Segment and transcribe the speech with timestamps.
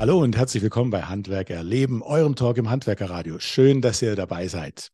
[0.00, 3.40] Hallo und herzlich willkommen bei Handwerker Leben, eurem Talk im Handwerkerradio.
[3.40, 4.92] Schön, dass ihr dabei seid.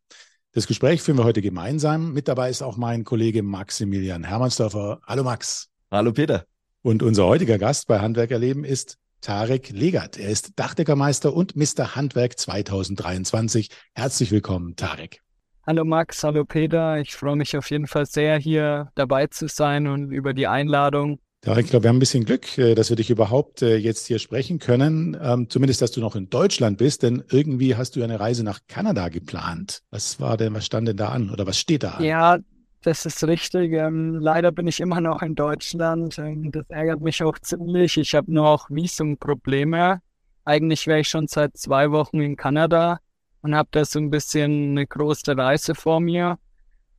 [0.52, 2.14] Das Gespräch führen wir heute gemeinsam.
[2.14, 5.00] Mit dabei ist auch mein Kollege Maximilian Hermannsdorfer.
[5.06, 5.68] Hallo Max.
[5.90, 6.46] Hallo Peter.
[6.80, 10.16] Und unser heutiger Gast bei Handwerker Leben ist Tarek Legat.
[10.16, 11.96] Er ist Dachdeckermeister und Mr.
[11.96, 13.68] Handwerk 2023.
[13.94, 15.20] Herzlich willkommen, Tarek.
[15.66, 16.98] Hallo Max, hallo Peter.
[16.98, 21.20] Ich freue mich auf jeden Fall sehr, hier dabei zu sein und über die Einladung
[21.44, 24.06] ja, ich glaube, wir haben ein bisschen Glück, äh, dass wir dich überhaupt äh, jetzt
[24.06, 25.16] hier sprechen können.
[25.20, 28.60] Ähm, zumindest, dass du noch in Deutschland bist, denn irgendwie hast du eine Reise nach
[28.66, 29.82] Kanada geplant.
[29.90, 32.04] Was war denn, was stand denn da an oder was steht da an?
[32.04, 32.38] Ja,
[32.82, 33.72] das ist richtig.
[33.72, 36.18] Ähm, leider bin ich immer noch in Deutschland.
[36.18, 37.96] Das ärgert mich auch ziemlich.
[37.98, 40.00] Ich habe noch Visumprobleme.
[40.46, 42.98] Eigentlich wäre ich schon seit zwei Wochen in Kanada
[43.42, 46.38] und habe da so ein bisschen eine große Reise vor mir.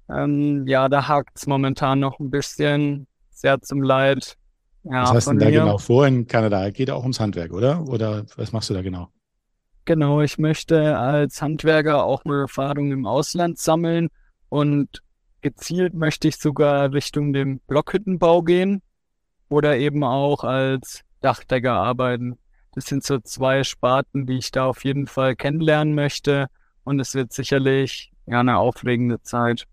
[0.07, 4.37] Ähm, ja, da hakt es momentan noch ein bisschen sehr zum Leid.
[4.83, 6.69] Ja, was hast du denn da genau vor in Kanada?
[6.69, 7.87] Geht auch ums Handwerk, oder?
[7.87, 9.09] Oder was machst du da genau?
[9.85, 14.09] Genau, ich möchte als Handwerker auch mal Erfahrung im Ausland sammeln
[14.49, 15.01] und
[15.41, 18.81] gezielt möchte ich sogar Richtung dem Blockhüttenbau gehen
[19.49, 22.37] oder eben auch als Dachdecker arbeiten.
[22.73, 26.47] Das sind so zwei Sparten, die ich da auf jeden Fall kennenlernen möchte
[26.83, 29.65] und es wird sicherlich ja eine aufregende Zeit.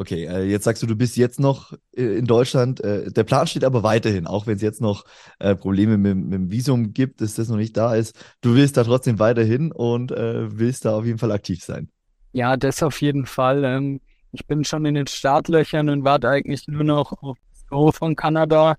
[0.00, 2.80] Okay, äh, jetzt sagst du, du bist jetzt noch äh, in Deutschland.
[2.80, 5.04] Äh, der Plan steht aber weiterhin, auch wenn es jetzt noch
[5.40, 8.18] äh, Probleme mit, mit, dem Visum gibt, dass das noch nicht da ist.
[8.40, 11.90] Du willst da trotzdem weiterhin und äh, willst da auf jeden Fall aktiv sein.
[12.32, 13.62] Ja, das auf jeden Fall.
[13.62, 14.00] Ähm,
[14.32, 18.16] ich bin schon in den Startlöchern und warte eigentlich nur noch auf das Go von
[18.16, 18.76] Kanada.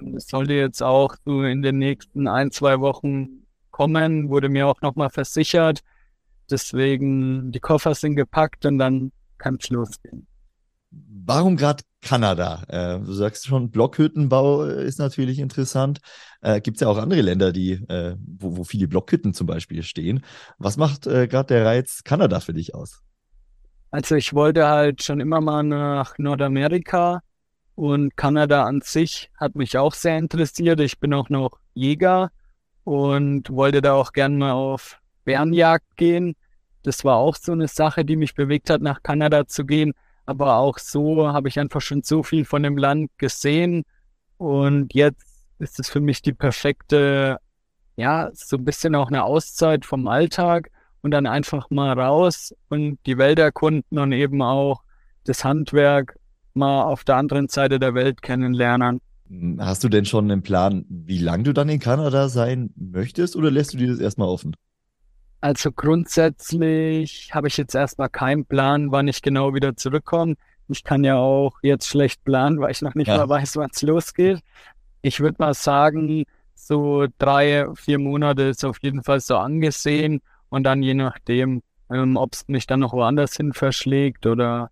[0.00, 4.80] Das sollte jetzt auch so in den nächsten ein, zwei Wochen kommen, wurde mir auch
[4.80, 5.80] nochmal versichert.
[6.50, 10.26] Deswegen, die Koffer sind gepackt und dann kann es losgehen.
[11.24, 12.64] Warum gerade Kanada?
[12.68, 16.00] Äh, du sagst schon, Blockhüttenbau ist natürlich interessant.
[16.42, 19.82] Äh, Gibt es ja auch andere Länder, die, äh, wo, wo viele Blockhütten zum Beispiel
[19.82, 20.24] stehen.
[20.58, 23.02] Was macht äh, gerade der Reiz Kanada für dich aus?
[23.90, 27.22] Also ich wollte halt schon immer mal nach Nordamerika
[27.74, 30.80] und Kanada an sich hat mich auch sehr interessiert.
[30.80, 32.30] Ich bin auch noch Jäger
[32.84, 36.34] und wollte da auch gern mal auf Bärenjagd gehen.
[36.82, 39.94] Das war auch so eine Sache, die mich bewegt hat, nach Kanada zu gehen
[40.32, 43.84] aber auch so habe ich einfach schon so viel von dem Land gesehen
[44.38, 47.36] und jetzt ist es für mich die perfekte,
[47.96, 50.70] ja, so ein bisschen auch eine Auszeit vom Alltag
[51.02, 54.82] und dann einfach mal raus und die Welt erkunden und eben auch
[55.24, 56.18] das Handwerk
[56.54, 59.00] mal auf der anderen Seite der Welt kennenlernen.
[59.58, 63.50] Hast du denn schon einen Plan, wie lange du dann in Kanada sein möchtest oder
[63.50, 64.54] lässt du dir das erstmal offen?
[65.42, 70.36] Also grundsätzlich habe ich jetzt erstmal keinen Plan, wann ich genau wieder zurückkomme.
[70.68, 73.16] Ich kann ja auch jetzt schlecht planen, weil ich noch nicht ja.
[73.16, 74.38] mal weiß, wann es losgeht.
[75.02, 80.62] Ich würde mal sagen, so drei, vier Monate ist auf jeden Fall so angesehen und
[80.62, 84.70] dann je nachdem, ähm, ob es mich dann noch woanders hin verschlägt oder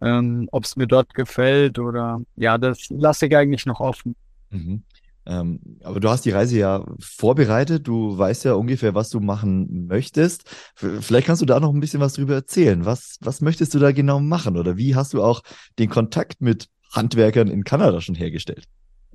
[0.00, 4.14] ähm, ob es mir dort gefällt oder ja, das lasse ich eigentlich noch offen.
[4.50, 4.84] Mhm.
[5.26, 9.86] Ähm, aber du hast die Reise ja vorbereitet, du weißt ja ungefähr, was du machen
[9.86, 10.48] möchtest.
[10.74, 12.84] Vielleicht kannst du da noch ein bisschen was drüber erzählen.
[12.84, 15.42] Was, was möchtest du da genau machen oder wie hast du auch
[15.78, 18.64] den Kontakt mit Handwerkern in Kanada schon hergestellt?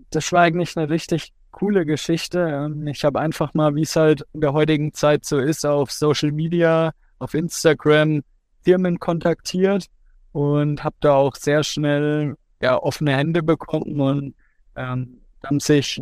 [0.10, 2.40] Das war eigentlich eine richtig coole Geschichte.
[2.40, 5.92] Ähm, ich habe einfach mal, wie es halt in der heutigen Zeit so ist, auf
[5.92, 8.22] Social Media, auf Instagram
[8.64, 9.88] Firmen kontaktiert
[10.34, 14.36] und habe da auch sehr schnell ja, offene Hände bekommen und
[14.76, 16.02] ähm, haben sich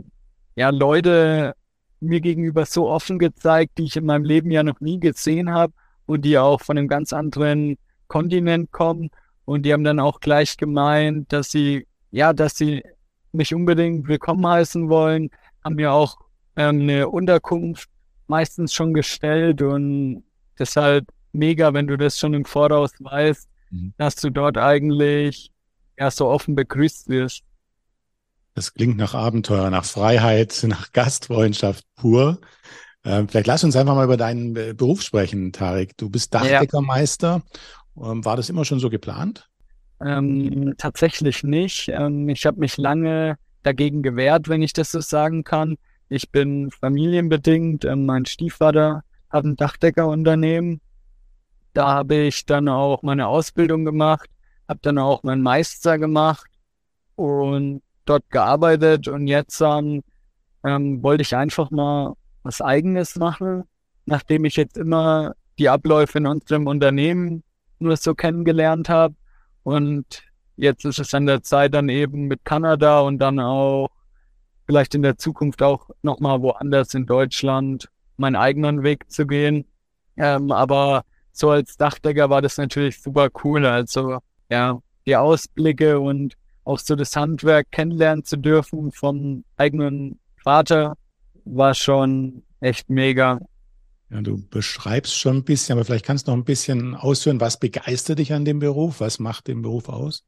[0.56, 1.54] ja Leute
[2.00, 5.74] mir gegenüber so offen gezeigt, die ich in meinem Leben ja noch nie gesehen habe
[6.06, 7.78] und die auch von einem ganz anderen
[8.08, 9.10] Kontinent kommen.
[9.46, 12.84] Und die haben dann auch gleich gemeint, dass sie, ja, dass sie
[13.32, 15.30] mich unbedingt willkommen heißen wollen,
[15.64, 16.18] haben mir auch
[16.56, 17.90] ähm, eine Unterkunft
[18.28, 20.24] meistens schon gestellt und
[20.58, 23.94] deshalb mega, wenn du das schon im Voraus weißt, mhm.
[23.98, 25.52] dass du dort eigentlich
[25.98, 27.44] ja so offen begrüßt wirst.
[28.60, 32.42] Das klingt nach Abenteuer, nach Freiheit, nach Gastfreundschaft pur.
[33.06, 35.96] Ähm, vielleicht lass uns einfach mal über deinen Beruf sprechen, Tarek.
[35.96, 37.42] Du bist Dachdeckermeister.
[37.96, 38.12] Ja.
[38.12, 39.50] Ähm, war das immer schon so geplant?
[40.02, 41.88] Ähm, tatsächlich nicht.
[41.88, 45.78] Ähm, ich habe mich lange dagegen gewehrt, wenn ich das so sagen kann.
[46.10, 47.86] Ich bin familienbedingt.
[47.86, 50.82] Ähm, mein Stiefvater hat ein Dachdeckerunternehmen.
[51.74, 54.30] Da habe ich dann auch meine Ausbildung gemacht,
[54.68, 56.52] habe dann auch meinen Meister gemacht
[57.16, 60.02] und dort gearbeitet und jetzt ähm,
[60.66, 62.14] ähm, wollte ich einfach mal
[62.44, 63.64] was Eigenes machen,
[64.06, 67.44] nachdem ich jetzt immer die Abläufe in unserem Unternehmen
[67.80, 69.16] nur so kennengelernt habe.
[69.64, 70.24] Und
[70.56, 73.90] jetzt ist es an der Zeit dann eben mit Kanada und dann auch
[74.66, 79.66] vielleicht in der Zukunft auch nochmal woanders in Deutschland meinen eigenen Weg zu gehen.
[80.18, 83.66] Ähm, aber so als Dachdecker war das natürlich super cool.
[83.66, 84.20] Also
[84.50, 86.34] ja, die Ausblicke und
[86.70, 90.96] auch so das Handwerk kennenlernen zu dürfen vom eigenen Vater
[91.46, 93.40] war schon echt mega.
[94.12, 97.60] Ja, du beschreibst schon ein bisschen, aber vielleicht kannst du noch ein bisschen ausführen, was
[97.60, 99.02] begeistert dich an dem Beruf?
[99.02, 100.24] Was macht den Beruf aus?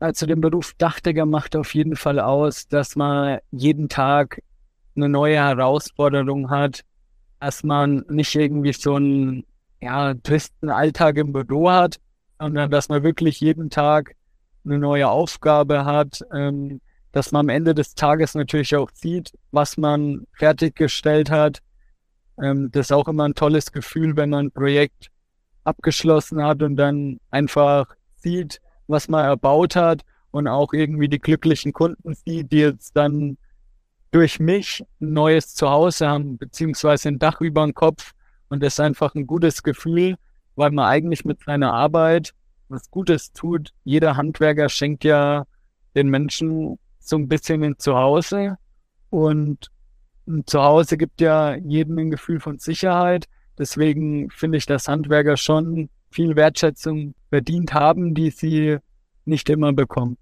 [0.00, 4.42] Also den Beruf Dachdecker macht auf jeden Fall aus, dass man jeden Tag
[4.96, 6.82] eine neue Herausforderung hat,
[7.38, 9.44] dass man nicht irgendwie so einen
[9.80, 12.00] ja, tristen Alltag im Büro hat,
[12.38, 14.14] sondern dass man wirklich jeden Tag
[14.64, 16.80] eine neue Aufgabe hat, ähm,
[17.12, 21.58] dass man am Ende des Tages natürlich auch sieht, was man fertiggestellt hat.
[22.40, 25.10] Ähm, das ist auch immer ein tolles Gefühl, wenn man ein Projekt
[25.64, 27.86] abgeschlossen hat und dann einfach
[28.16, 33.36] sieht, was man erbaut hat und auch irgendwie die glücklichen Kunden sieht, die jetzt dann
[34.10, 38.12] durch mich ein neues Zuhause haben, beziehungsweise ein Dach über dem Kopf.
[38.48, 40.16] Und das ist einfach ein gutes Gefühl,
[40.56, 42.34] weil man eigentlich mit seiner Arbeit
[42.70, 43.72] was Gutes tut.
[43.84, 45.44] Jeder Handwerker schenkt ja
[45.94, 48.56] den Menschen so ein bisschen ein Zuhause.
[49.10, 49.70] Und
[50.26, 53.26] ein Zuhause gibt ja jedem ein Gefühl von Sicherheit.
[53.58, 58.78] Deswegen finde ich, dass Handwerker schon viel Wertschätzung verdient haben, die sie
[59.24, 60.16] nicht immer bekommen.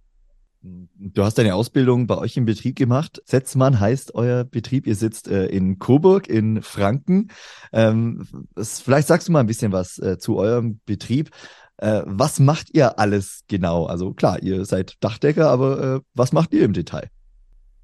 [0.61, 3.23] Du hast deine Ausbildung bei euch im Betrieb gemacht.
[3.25, 4.87] Setzmann heißt euer Betrieb.
[4.87, 7.31] Ihr sitzt äh, in Coburg in Franken.
[7.73, 11.31] Ähm, vielleicht sagst du mal ein bisschen was äh, zu eurem Betrieb.
[11.79, 13.87] Äh, was macht ihr alles genau?
[13.87, 17.09] Also klar, ihr seid Dachdecker, aber äh, was macht ihr im Detail?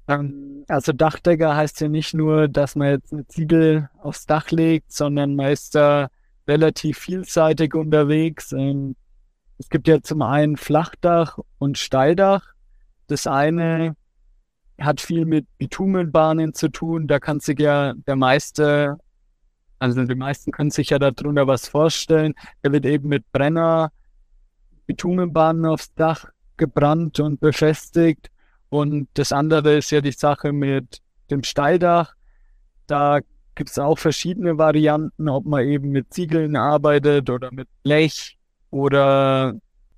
[0.07, 4.91] Ähm, also Dachdecker heißt ja nicht nur, dass man jetzt eine Ziegel aufs Dach legt,
[4.91, 6.09] sondern man ist da
[6.47, 8.51] relativ vielseitig unterwegs.
[8.51, 8.95] Ähm,
[9.57, 12.53] es gibt ja zum einen Flachdach und Steildach.
[13.07, 13.95] Das eine
[14.79, 17.07] hat viel mit Bitumenbahnen zu tun.
[17.07, 18.97] Da kann sich ja der meiste,
[19.85, 22.33] also die meisten können sich ja darunter was vorstellen.
[22.63, 23.91] Der wird eben mit Brenner,
[24.87, 26.25] Bitumenbahnen aufs Dach
[26.57, 28.31] gebrannt und befestigt.
[28.69, 32.13] Und das andere ist ja die Sache mit dem Steildach.
[32.87, 33.19] Da
[33.55, 38.37] gibt es auch verschiedene Varianten, ob man eben mit Ziegeln arbeitet oder mit Blech
[38.69, 39.55] oder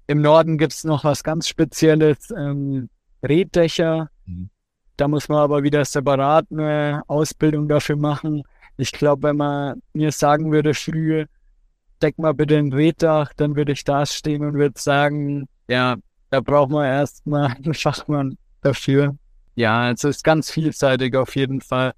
[0.08, 2.90] im Norden gibt es noch was ganz Spezielles, ähm,
[3.24, 4.10] Reddächer.
[4.26, 4.50] Mhm.
[4.96, 8.44] Da muss man aber wieder separat eine Ausbildung dafür machen.
[8.78, 11.26] Ich glaube, wenn man mir sagen würde, früh,
[12.02, 15.98] deck mal bitte ein Reddach, dann würde ich da stehen und würde sagen, ja,
[16.30, 19.16] da braucht man erstmal einen Fachmann dafür.
[19.56, 21.94] Ja, also ist ganz vielseitig auf jeden Fall.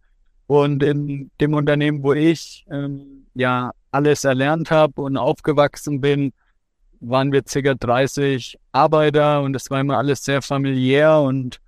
[0.48, 6.32] Und in dem Unternehmen, wo ich ähm, ja alles erlernt habe und aufgewachsen bin,
[7.02, 11.60] waren wir circa 30 Arbeiter und es war immer alles sehr familiär und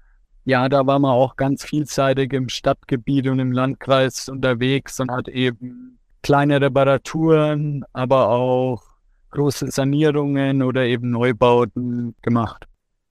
[0.43, 5.27] ja, da war man auch ganz vielseitig im Stadtgebiet und im Landkreis unterwegs und hat
[5.27, 8.81] eben kleine Reparaturen, aber auch
[9.31, 12.67] große Sanierungen oder eben Neubauten gemacht.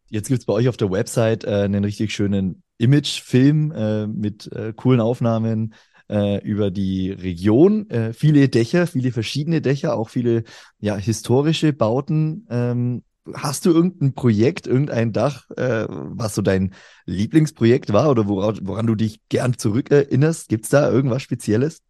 [0.08, 4.50] Jetzt gibt es bei euch auf der Website äh, einen richtig schönen Imagefilm äh, mit
[4.52, 5.74] äh, coolen Aufnahmen
[6.08, 7.88] äh, über die Region.
[7.90, 10.44] Äh, viele Dächer, viele verschiedene Dächer, auch viele
[10.80, 12.46] ja, historische Bauten.
[12.50, 13.02] Ähm,
[13.34, 16.74] hast du irgendein Projekt, irgendein Dach, äh, was so dein
[17.06, 20.48] Lieblingsprojekt war oder woran, woran du dich gern zurückerinnerst?
[20.48, 21.82] Gibt es da irgendwas Spezielles?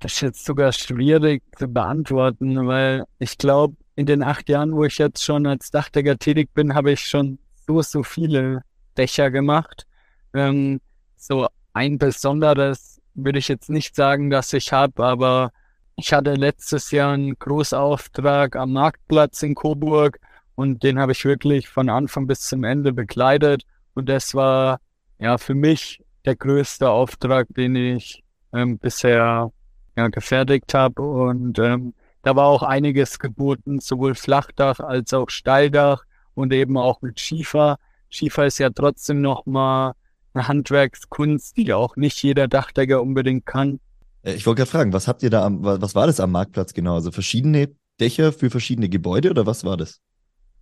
[0.00, 4.84] Das ist jetzt sogar schwierig zu beantworten, weil ich glaube, in den acht Jahren, wo
[4.84, 8.62] ich jetzt schon als Dachdecker tätig bin, habe ich schon so, so viele
[8.96, 9.86] Dächer gemacht.
[10.34, 10.80] Ähm,
[11.16, 15.50] so ein besonderes würde ich jetzt nicht sagen, dass ich habe, aber
[15.96, 20.20] ich hatte letztes Jahr einen Großauftrag am Marktplatz in Coburg
[20.58, 23.62] und den habe ich wirklich von Anfang bis zum Ende begleitet
[23.94, 24.80] und das war
[25.20, 29.52] ja für mich der größte Auftrag, den ich ähm, bisher
[29.96, 36.02] ja, gefertigt habe und ähm, da war auch einiges geboten, sowohl Flachdach als auch Steildach
[36.34, 37.78] und eben auch mit Schiefer.
[38.10, 39.92] Schiefer ist ja trotzdem nochmal
[40.34, 43.78] eine Handwerkskunst, die auch nicht jeder Dachdecker unbedingt kann.
[44.24, 46.74] Äh, ich wollte gerade fragen, was habt ihr da am, was war das am Marktplatz
[46.74, 46.96] genau?
[46.96, 47.68] Also verschiedene
[48.00, 50.00] Dächer für verschiedene Gebäude oder was war das?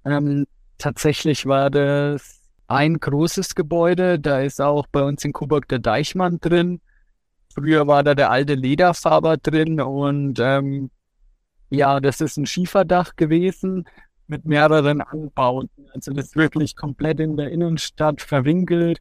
[0.06, 0.46] Ähm,
[0.78, 4.20] tatsächlich war das ein großes Gebäude.
[4.20, 6.80] Da ist auch bei uns in Coburg der Deichmann drin.
[7.52, 10.90] Früher war da der alte Lederfaber drin und ähm,
[11.70, 13.84] ja, das ist ein Schieferdach gewesen
[14.28, 15.88] mit mehreren Anbauten.
[15.94, 19.00] Also das ist wirklich komplett in der Innenstadt verwinkelt.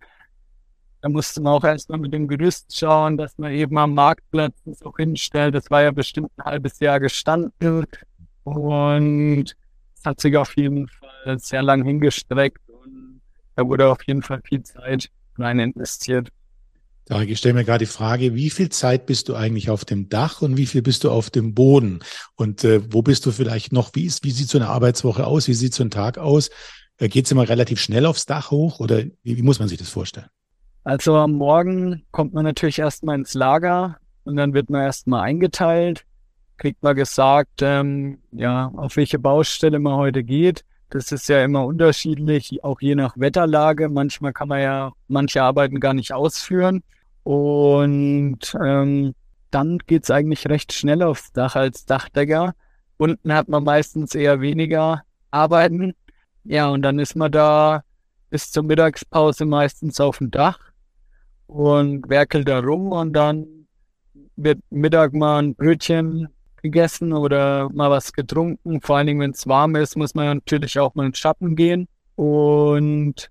[1.02, 4.82] Da musste man auch erstmal mit dem Gerüst schauen, dass man eben am Marktplatz das
[4.82, 5.54] auch hinstellt.
[5.54, 7.86] Das war ja bestimmt ein halbes Jahr gestanden.
[8.44, 9.56] Und
[10.06, 13.22] hat sich auf jeden Fall sehr lang hingestreckt und
[13.56, 16.30] da wurde auf jeden Fall viel Zeit rein investiert.
[17.08, 20.42] Ich stelle mir gerade die Frage, wie viel Zeit bist du eigentlich auf dem Dach
[20.42, 22.00] und wie viel bist du auf dem Boden?
[22.36, 23.92] Und äh, wo bist du vielleicht noch?
[23.94, 25.48] Wie, ist, wie sieht so eine Arbeitswoche aus?
[25.48, 26.50] Wie sieht so ein Tag aus?
[26.98, 29.78] Äh, Geht es immer relativ schnell aufs Dach hoch oder wie, wie muss man sich
[29.78, 30.30] das vorstellen?
[30.84, 36.06] Also am Morgen kommt man natürlich erstmal ins Lager und dann wird man erstmal eingeteilt,
[36.58, 40.64] kriegt man gesagt, ähm, ja, auf welche Baustelle man heute geht.
[40.90, 43.90] Das ist ja immer unterschiedlich, auch je nach Wetterlage.
[43.90, 46.84] Manchmal kann man ja manche Arbeiten gar nicht ausführen.
[47.24, 49.16] Und ähm,
[49.52, 52.54] dann geht's eigentlich recht schnell aufs Dach als Dachdecker.
[52.98, 55.94] Unten hat man meistens eher weniger Arbeiten.
[56.44, 57.84] Ja, und dann ist man da
[58.30, 60.60] bis zur Mittagspause meistens auf dem Dach
[61.48, 63.48] und werkelt da rum und dann
[64.36, 66.28] wird Mittag mal ein Brötchen
[66.65, 68.81] gegessen oder mal was getrunken.
[68.81, 71.55] Vor allen Dingen, wenn es warm ist, muss man natürlich auch mal in den Schatten
[71.55, 71.88] gehen.
[72.15, 73.29] Und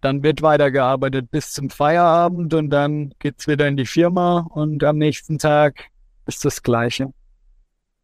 [0.00, 4.98] dann wird weitergearbeitet bis zum Feierabend und dann geht's wieder in die Firma und am
[4.98, 5.86] nächsten Tag
[6.26, 7.12] ist das Gleiche.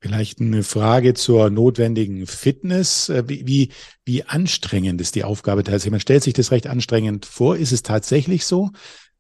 [0.01, 3.09] Vielleicht eine Frage zur notwendigen Fitness.
[3.09, 3.69] Äh, wie, wie,
[4.05, 5.93] wie anstrengend ist die Aufgabe tatsächlich?
[5.93, 7.57] Man stellt sich das recht anstrengend vor.
[7.57, 8.71] Ist es tatsächlich so?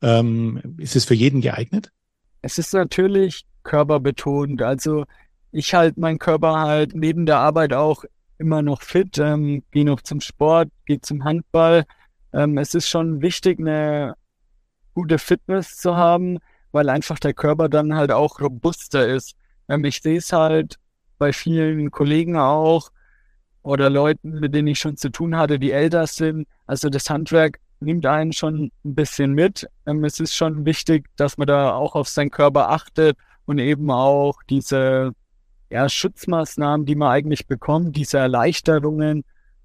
[0.01, 1.93] Ähm, ist es für jeden geeignet?
[2.41, 4.61] Es ist natürlich körperbetont.
[4.61, 5.05] Also
[5.53, 8.05] ich halte meinen Körper halt neben der Arbeit auch
[8.39, 11.85] immer noch fit, ähm, gehe noch zum Sport, gehe zum Handball.
[12.33, 14.15] Ähm, es ist schon wichtig, eine
[14.95, 16.39] gute Fitness zu haben,
[16.73, 19.37] weil einfach der Körper dann halt auch robuster ist.
[19.69, 20.79] Ähm, ich sehe es halt
[21.19, 22.91] bei vielen Kollegen auch
[23.63, 26.49] oder Leuten, mit denen ich schon zu tun hatte, die älter sind.
[26.67, 29.69] Also das Handwerk nimmt einen schon ein bisschen mit.
[29.87, 33.91] Ähm, es ist schon wichtig, dass man da auch auf seinen Körper achtet und eben
[33.91, 35.13] auch diese
[35.73, 39.25] ja, Schutzmaßnahmen, die man eigentlich bekommt, diese Erleichterungen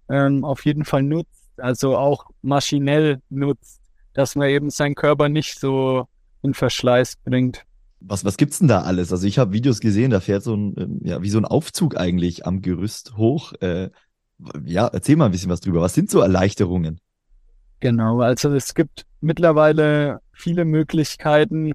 [0.09, 3.81] ähm, auf jeden Fall nutzt, also auch maschinell nutzt,
[4.13, 6.07] dass man eben seinen Körper nicht so
[6.43, 7.63] in Verschleiß bringt.
[7.99, 9.11] Was, was gibt's denn da alles?
[9.11, 11.97] Also ich habe Videos gesehen, da fährt so ein, ähm, ja, wie so ein Aufzug
[11.97, 13.51] eigentlich am Gerüst hoch.
[13.59, 13.89] Äh,
[14.63, 15.81] ja, erzähl mal ein bisschen was drüber.
[15.81, 17.01] Was sind so Erleichterungen?
[17.81, 21.73] Genau, also es gibt mittlerweile viele Möglichkeiten,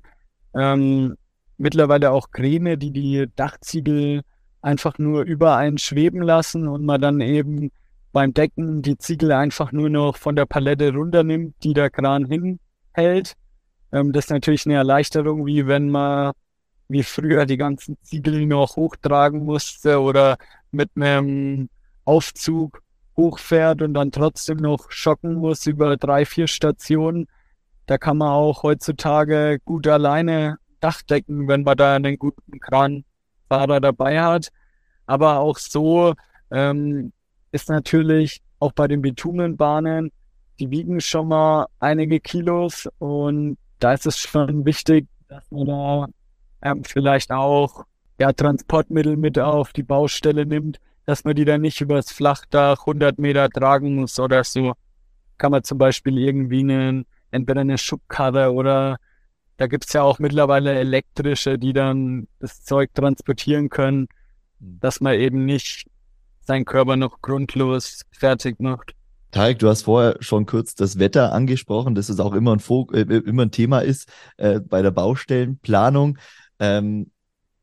[0.54, 1.16] ähm,
[1.58, 4.22] mittlerweile auch Kräne, die die Dachziegel
[4.60, 7.70] einfach nur über einen schweben lassen und man dann eben
[8.12, 13.34] beim Decken die Ziegel einfach nur noch von der Palette runternimmt, die der Kran hinhält.
[13.92, 16.32] Ähm, das ist natürlich eine Erleichterung, wie wenn man
[16.88, 20.36] wie früher die ganzen Ziegel noch hochtragen musste oder
[20.70, 21.68] mit einem
[22.04, 22.82] Aufzug
[23.16, 27.28] hochfährt und dann trotzdem noch schocken muss über drei, vier Stationen.
[27.86, 34.20] Da kann man auch heutzutage gut alleine Dachdecken, wenn man da einen guten Kranfahrer dabei
[34.20, 34.48] hat.
[35.06, 36.14] Aber auch so
[36.50, 37.12] ähm,
[37.50, 40.12] ist natürlich auch bei den Bitumenbahnen,
[40.58, 46.06] die wiegen schon mal einige Kilos und da ist es schon wichtig, dass man da
[46.62, 47.84] ähm, vielleicht auch
[48.20, 53.18] ja, Transportmittel mit auf die Baustelle nimmt, dass man die dann nicht übers Flachdach 100
[53.18, 54.74] Meter tragen muss oder so.
[55.38, 58.98] Kann man zum Beispiel irgendwie einen, entweder eine Schubkarre oder
[59.62, 64.08] da gibt's ja auch mittlerweile elektrische, die dann das Zeug transportieren können,
[64.58, 64.78] hm.
[64.80, 65.86] dass man eben nicht
[66.44, 68.94] seinen Körper noch grundlos fertig macht.
[69.30, 72.88] Tarek, du hast vorher schon kurz das Wetter angesprochen, dass es auch immer ein, Fo
[72.92, 76.18] äh, immer ein Thema ist äh, bei der Baustellenplanung.
[76.58, 77.12] Ähm,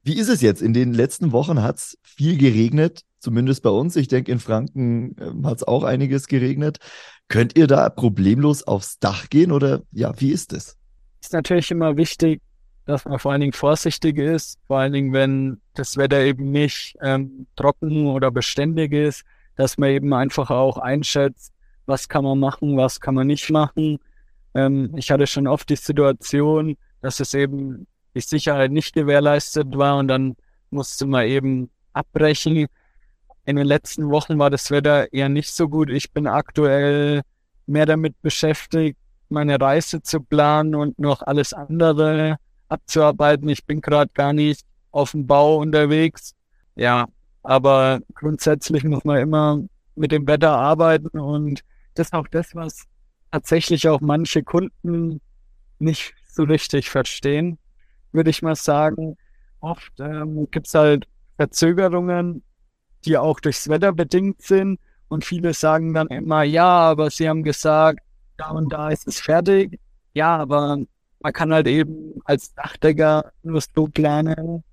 [0.02, 0.62] wie ist es jetzt?
[0.62, 3.98] In den letzten Wochen hat es viel geregnet, zumindest bei uns.
[3.98, 6.78] Ich denke, in Franken äh, hat es auch einiges geregnet.
[7.28, 10.79] Könnt ihr da problemlos aufs Dach gehen oder ja, wie ist es?
[11.22, 12.42] Ist natürlich immer wichtig,
[12.86, 16.96] dass man vor allen Dingen vorsichtig ist, vor allen Dingen, wenn das Wetter eben nicht
[17.02, 19.24] ähm, trocken oder beständig ist,
[19.56, 21.54] dass man eben einfach auch einschätzt,
[21.86, 24.00] was kann man machen, was kann man nicht machen.
[24.56, 27.86] Ähm, ich hatte schon oft die Situation, dass es eben
[28.16, 30.36] die Sicherheit nicht gewährleistet war und dann
[30.72, 32.68] musste man eben abbrechen.
[33.46, 35.90] In den letzten Wochen war das Wetter eher nicht so gut.
[35.90, 37.22] Ich bin aktuell
[37.68, 38.98] mehr damit beschäftigt,
[39.32, 43.50] meine Reise zu planen und noch alles andere abzuarbeiten.
[43.50, 46.36] Ich bin gerade gar nicht auf dem Bau unterwegs.
[46.76, 47.08] Ja,
[47.44, 49.60] aber grundsätzlich muss man immer
[49.96, 51.62] mit dem Wetter arbeiten und
[51.96, 52.86] das ist auch das, was
[53.32, 55.22] tatsächlich auch manche Kunden
[55.80, 57.58] nicht so richtig verstehen,
[58.12, 59.18] würde ich mal sagen.
[59.60, 62.44] Oft ähm, gibt es halt Verzögerungen,
[63.06, 67.44] die auch durchs Wetter bedingt sind und viele sagen dann immer, ja, aber sie haben
[67.44, 68.00] gesagt,
[68.40, 69.80] da und da ist es fertig.
[70.14, 70.78] Ja, aber
[71.22, 74.64] man kann halt eben als Dachdecker nur so planen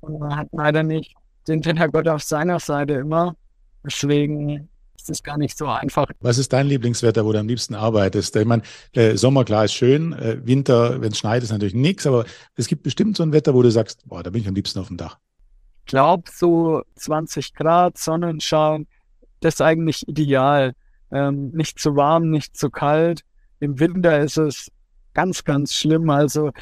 [0.00, 1.14] und man hat leider nicht
[1.46, 3.36] den Hintergott auf seiner Seite immer.
[3.84, 4.68] Deswegen
[5.02, 6.06] es ist gar nicht so einfach.
[6.20, 8.36] Was ist dein Lieblingswetter, wo du am liebsten arbeitest?
[8.36, 8.62] Ich meine,
[8.92, 12.24] äh, Sommer klar ist schön, äh, Winter, wenn es schneit, ist natürlich nichts, aber
[12.56, 14.78] es gibt bestimmt so ein Wetter, wo du sagst, boah, da bin ich am liebsten
[14.78, 15.18] auf dem Dach.
[15.80, 18.86] Ich glaube, so 20 Grad, Sonnenschein,
[19.40, 20.74] das ist eigentlich ideal.
[21.12, 23.22] Ähm, nicht zu warm, nicht zu kalt.
[23.58, 24.70] Im Winter ist es
[25.14, 26.08] ganz, ganz schlimm.
[26.10, 26.52] Also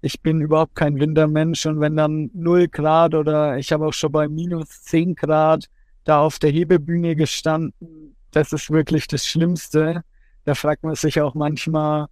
[0.00, 4.12] ich bin überhaupt kein Wintermensch und wenn dann 0 Grad oder ich habe auch schon
[4.12, 5.68] bei minus 10 Grad
[6.04, 10.02] da auf der Hebebühne gestanden, das ist wirklich das Schlimmste.
[10.44, 12.06] Da fragt man sich auch manchmal,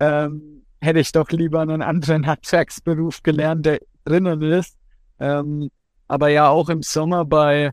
[0.00, 4.76] ähm, hätte ich doch lieber einen anderen Handwerksberuf gelernt, der drinnen ist.
[5.20, 5.70] Ähm,
[6.08, 7.70] aber ja, auch im Sommer bei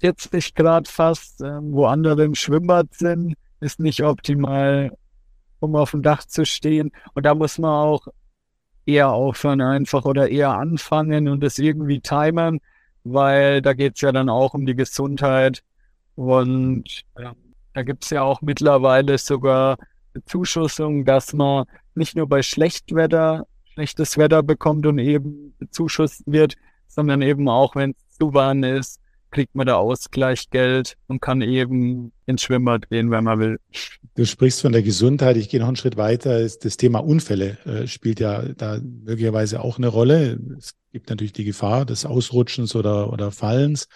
[0.00, 4.96] 40 Grad fast, ähm, wo andere im Schwimmbad sind, ist nicht optimal,
[5.60, 6.92] um auf dem Dach zu stehen.
[7.14, 8.06] Und da muss man auch
[8.84, 12.60] eher aufhören einfach oder eher anfangen und das irgendwie timern,
[13.04, 15.62] weil da geht's ja dann auch um die Gesundheit.
[16.14, 17.34] Und ja,
[17.72, 19.76] da gibt's ja auch mittlerweile sogar
[20.12, 26.54] Bezuschussung, dass man nicht nur bei Schlechtwetter schlechtes Wetter bekommt und eben bezuschusst wird,
[26.86, 29.00] sondern eben auch, wenn es zu warm ist,
[29.36, 33.60] kriegt man da Ausgleichgeld und kann eben ins Schwimmbad gehen, wenn man will.
[34.14, 35.36] Du sprichst von der Gesundheit.
[35.36, 36.40] Ich gehe noch einen Schritt weiter.
[36.40, 40.40] Das Thema Unfälle äh, spielt ja da möglicherweise auch eine Rolle.
[40.56, 43.88] Es gibt natürlich die Gefahr des Ausrutschens oder, oder Fallens.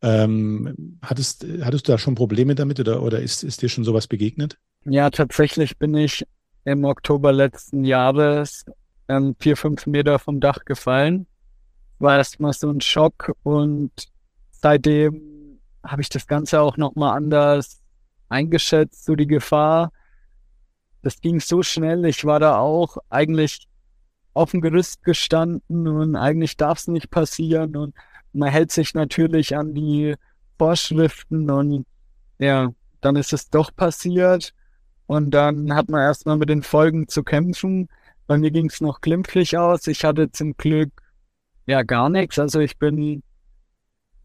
[0.00, 4.06] Ähm, hattest, hattest du da schon Probleme damit oder, oder ist, ist dir schon sowas
[4.06, 4.56] begegnet?
[4.86, 6.24] Ja, tatsächlich bin ich
[6.64, 8.64] im Oktober letzten Jahres
[9.08, 11.26] ähm, vier, fünf Meter vom Dach gefallen.
[11.98, 14.15] War erstmal so ein Schock und
[14.66, 17.80] seitdem habe ich das Ganze auch nochmal anders
[18.28, 19.92] eingeschätzt, so die Gefahr.
[21.02, 22.04] Das ging so schnell.
[22.04, 23.68] Ich war da auch eigentlich
[24.34, 27.94] auf dem Gerüst gestanden und eigentlich darf es nicht passieren und
[28.32, 30.16] man hält sich natürlich an die
[30.58, 31.86] Vorschriften und
[32.40, 34.52] ja, dann ist es doch passiert
[35.06, 37.88] und dann hat man erstmal mit den Folgen zu kämpfen.
[38.26, 39.86] Bei mir ging es noch glimpflich aus.
[39.86, 40.90] Ich hatte zum Glück
[41.66, 42.36] ja gar nichts.
[42.40, 43.22] Also ich bin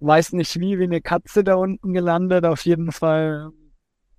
[0.02, 2.46] weiß nicht wie, wie eine Katze da unten gelandet.
[2.46, 3.52] Auf jeden Fall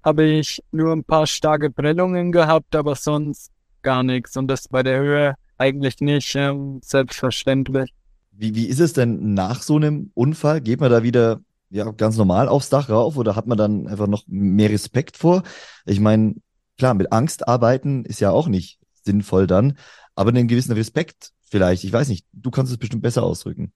[0.03, 3.51] habe ich nur ein paar starke Prellungen gehabt, aber sonst
[3.83, 4.37] gar nichts.
[4.37, 7.93] Und das bei der Höhe eigentlich nicht ähm, selbstverständlich.
[8.33, 10.61] Wie, wie ist es denn nach so einem Unfall?
[10.61, 11.41] Geht man da wieder
[11.71, 15.43] ja, ganz normal aufs Dach rauf oder hat man dann einfach noch mehr Respekt vor?
[15.87, 16.35] Ich meine,
[16.79, 19.79] klar, mit Angst arbeiten ist ja auch nicht sinnvoll dann,
[20.15, 21.85] aber einen gewissen Respekt vielleicht.
[21.85, 23.73] Ich weiß nicht, du kannst es bestimmt besser ausdrücken.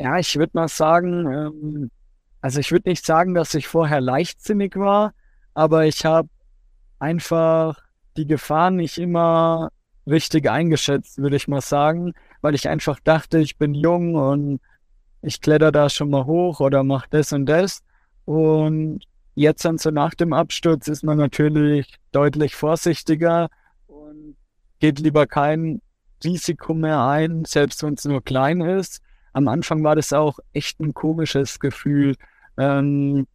[0.00, 1.90] Ja, ich würde mal sagen, ähm,
[2.40, 5.12] also ich würde nicht sagen, dass ich vorher leichtsinnig war,
[5.52, 6.30] aber ich habe
[6.98, 7.78] einfach
[8.16, 9.70] die Gefahr nicht immer
[10.06, 14.60] richtig eingeschätzt, würde ich mal sagen, weil ich einfach dachte, ich bin jung und
[15.20, 17.82] ich kletter da schon mal hoch oder mach das und das.
[18.24, 19.00] Und
[19.34, 23.50] jetzt dann so nach dem Absturz ist man natürlich deutlich vorsichtiger
[23.86, 24.36] und
[24.78, 25.82] geht lieber kein
[26.24, 30.80] Risiko mehr ein, selbst wenn es nur klein ist am Anfang war das auch echt
[30.80, 32.16] ein komisches Gefühl.
[32.58, 33.26] Ähm,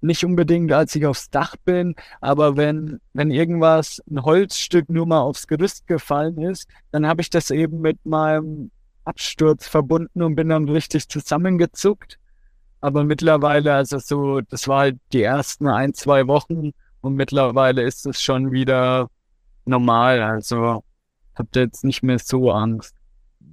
[0.00, 5.20] nicht unbedingt, als ich aufs Dach bin, aber wenn, wenn irgendwas, ein Holzstück nur mal
[5.20, 8.70] aufs Gerüst gefallen ist, dann habe ich das eben mit meinem
[9.04, 12.18] Absturz verbunden und bin dann richtig zusammengezuckt.
[12.80, 18.06] Aber mittlerweile, also so, das war halt die ersten ein, zwei Wochen und mittlerweile ist
[18.06, 19.08] es schon wieder
[19.64, 20.22] normal.
[20.22, 20.84] Also
[21.34, 22.94] habt ihr jetzt nicht mehr so Angst.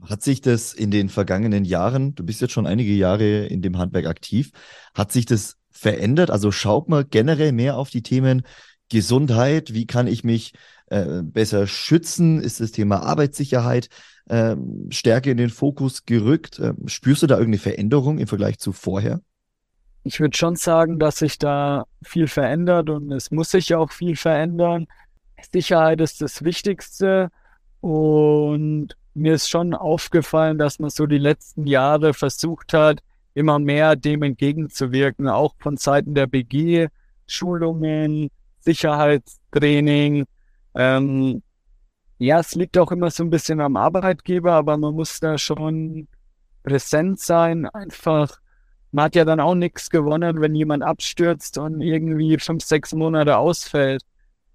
[0.01, 3.77] Hat sich das in den vergangenen Jahren, du bist jetzt schon einige Jahre in dem
[3.77, 4.51] Handwerk aktiv,
[4.93, 6.29] hat sich das verändert?
[6.29, 8.43] Also schaut man generell mehr auf die Themen
[8.89, 10.53] Gesundheit, wie kann ich mich
[10.87, 12.41] äh, besser schützen?
[12.41, 13.89] Ist das Thema Arbeitssicherheit
[14.27, 14.55] äh,
[14.89, 16.59] stärker in den Fokus gerückt?
[16.59, 19.21] Äh, spürst du da irgendeine Veränderung im Vergleich zu vorher?
[20.03, 24.15] Ich würde schon sagen, dass sich da viel verändert und es muss sich auch viel
[24.17, 24.85] verändern.
[25.51, 27.29] Sicherheit ist das Wichtigste
[27.79, 33.01] und mir ist schon aufgefallen, dass man so die letzten Jahre versucht hat,
[33.33, 36.87] immer mehr dem entgegenzuwirken, auch von Seiten der BG,
[37.27, 40.25] Schulungen, Sicherheitstraining.
[40.75, 41.41] Ähm,
[42.19, 46.07] ja, es liegt auch immer so ein bisschen am Arbeitgeber, aber man muss da schon
[46.63, 47.67] präsent sein.
[47.67, 48.39] Einfach,
[48.91, 53.37] man hat ja dann auch nichts gewonnen, wenn jemand abstürzt und irgendwie fünf, sechs Monate
[53.37, 54.03] ausfällt.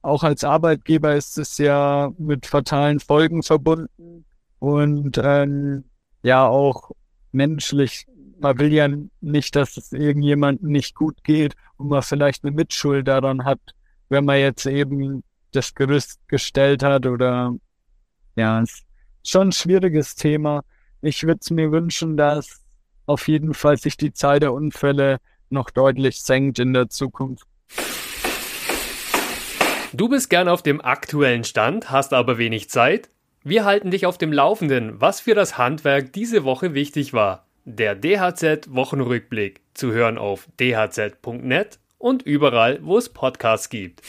[0.02, 4.24] Auch als Arbeitgeber ist es ja mit fatalen Folgen verbunden.
[4.58, 5.84] Und ähm,
[6.22, 6.90] ja, auch
[7.32, 8.06] menschlich.
[8.40, 8.88] Man will ja
[9.20, 13.60] nicht, dass es irgendjemandem nicht gut geht und man vielleicht eine Mitschuld daran hat,
[14.08, 17.54] wenn man jetzt eben das Gerüst gestellt hat oder
[18.36, 18.84] ja, ist
[19.24, 20.62] schon ein schwieriges Thema.
[21.00, 22.62] Ich würde es mir wünschen, dass
[23.06, 25.18] auf jeden Fall sich die Zahl der Unfälle
[25.50, 27.46] noch deutlich senkt in der Zukunft.
[29.92, 33.08] Du bist gern auf dem aktuellen Stand, hast aber wenig Zeit?
[33.44, 37.46] Wir halten dich auf dem Laufenden, was für das Handwerk diese Woche wichtig war.
[37.64, 44.02] Der DHZ Wochenrückblick zu hören auf dhz.net und überall, wo es Podcasts gibt.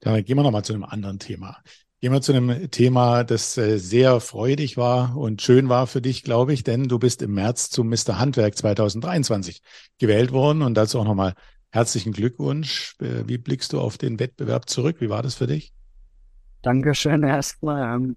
[0.00, 1.58] Dann gehen wir nochmal zu einem anderen Thema.
[2.00, 6.24] Gehen wir zu einem Thema, das äh, sehr freudig war und schön war für dich,
[6.24, 8.18] glaube ich, denn du bist im März zum Mr.
[8.18, 9.62] Handwerk 2023
[9.98, 11.34] gewählt worden und dazu auch nochmal
[11.70, 12.96] herzlichen Glückwunsch.
[13.00, 14.96] Äh, wie blickst du auf den Wettbewerb zurück?
[15.00, 15.72] Wie war das für dich?
[16.62, 17.94] Dankeschön erstmal.
[17.94, 18.16] Ähm,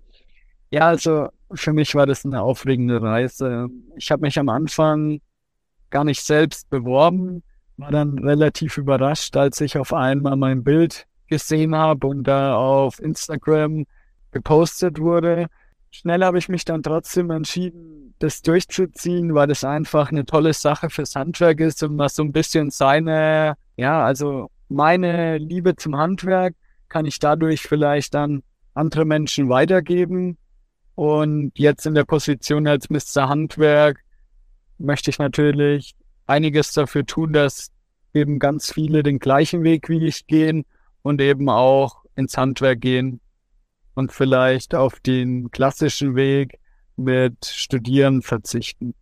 [0.71, 3.67] ja, also für mich war das eine aufregende Reise.
[3.97, 5.21] Ich habe mich am Anfang
[5.89, 7.43] gar nicht selbst beworben,
[7.77, 12.99] war dann relativ überrascht, als ich auf einmal mein Bild gesehen habe und da auf
[12.99, 13.85] Instagram
[14.31, 15.47] gepostet wurde.
[15.91, 20.89] Schnell habe ich mich dann trotzdem entschieden, das durchzuziehen, weil das einfach eine tolle Sache
[20.89, 26.55] fürs Handwerk ist und was so ein bisschen seine, ja, also meine Liebe zum Handwerk
[26.91, 30.37] kann ich dadurch vielleicht dann andere Menschen weitergeben.
[30.95, 33.29] Und jetzt in der Position als Mr.
[33.29, 34.03] Handwerk
[34.77, 35.95] möchte ich natürlich
[36.27, 37.71] einiges dafür tun, dass
[38.13, 40.65] eben ganz viele den gleichen Weg wie ich gehen
[41.01, 43.21] und eben auch ins Handwerk gehen
[43.95, 46.59] und vielleicht auf den klassischen Weg
[46.97, 48.93] mit Studieren verzichten.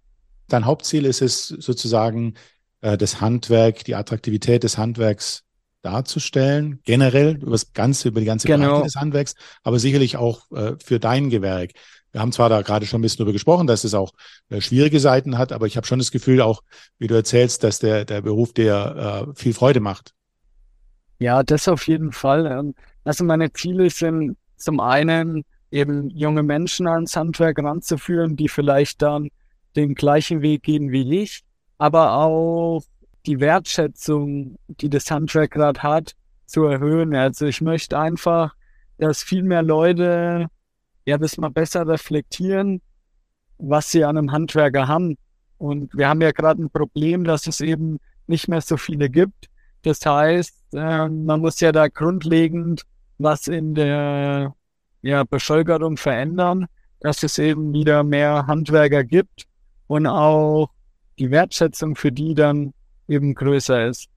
[0.47, 2.36] Dein Hauptziel ist es sozusagen,
[2.82, 5.43] äh, das Handwerk, die Attraktivität des Handwerks
[5.82, 8.72] darzustellen, generell über das ganze, über die ganze genau.
[8.72, 11.72] Breite des Handwerks, aber sicherlich auch äh, für dein Gewerk.
[12.12, 14.12] Wir haben zwar da gerade schon ein bisschen darüber gesprochen, dass es auch
[14.50, 16.62] äh, schwierige Seiten hat, aber ich habe schon das Gefühl, auch
[16.98, 20.13] wie du erzählst, dass der, der Beruf dir äh, viel Freude macht.
[21.20, 22.46] Ja, das auf jeden Fall.
[22.46, 29.02] Ähm, also meine Ziele sind zum einen eben junge Menschen ans Handwerk ranzuführen, die vielleicht
[29.02, 29.30] dann
[29.76, 31.44] den gleichen Weg gehen wie ich,
[31.78, 32.82] aber auch
[33.25, 37.15] die Wertschätzung, die das Handwerk gerade hat, zu erhöhen.
[37.15, 38.55] Also ich möchte einfach,
[38.97, 40.47] dass viel mehr Leute
[41.05, 42.82] ja das mal besser reflektieren,
[43.58, 45.17] was sie an einem Handwerker haben.
[45.58, 49.49] Und wir haben ja gerade ein Problem, dass es eben nicht mehr so viele gibt.
[49.82, 52.84] Das heißt, äh, man muss ja da grundlegend
[53.19, 54.55] was in der
[55.01, 56.67] ja, Bevölkerung verändern,
[57.01, 59.45] dass es eben wieder mehr Handwerker gibt
[59.88, 60.69] und auch
[61.19, 62.73] die Wertschätzung für die dann
[63.10, 64.08] eben größer ist.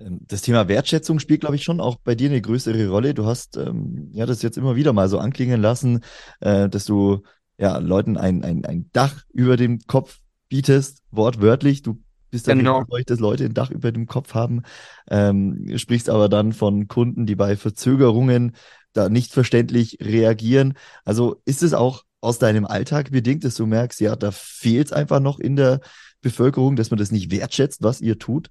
[0.00, 3.14] Ähm, das Thema Wertschätzung spielt, glaube ich, schon auch bei dir eine größere Rolle.
[3.14, 6.00] Du hast ähm, ja das jetzt immer wieder mal so anklingen lassen,
[6.40, 7.22] äh, dass du
[7.58, 11.82] ja Leuten ein, ein, ein Dach über dem Kopf bietest, wortwörtlich.
[11.82, 11.98] Du
[12.30, 12.84] bist dann genau.
[13.06, 14.62] dass Leute ein Dach über dem Kopf haben,
[15.10, 18.56] ähm, sprichst aber dann von Kunden, die bei Verzögerungen
[18.92, 20.74] da nicht verständlich reagieren.
[21.04, 24.92] Also ist es auch aus deinem Alltag bedingt, dass du merkst, ja, da fehlt es
[24.92, 25.80] einfach noch in der
[26.20, 28.50] Bevölkerung, dass man das nicht wertschätzt, was ihr tut?